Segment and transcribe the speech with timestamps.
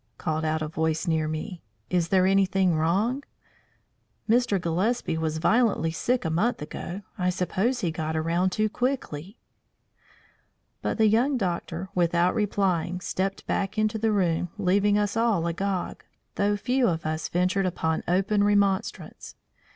[0.17, 1.61] called out a voice near me.
[1.91, 3.23] "Is there anything wrong?
[4.27, 4.59] Mr.
[4.59, 7.03] Gillespie was violently sick a month ago.
[7.19, 9.37] I suppose he got around too quickly."
[10.81, 16.03] But the young doctor, without replying, stepped back into the room, leaving us all agog,
[16.33, 19.35] though few of us ventured upon open remonstrance.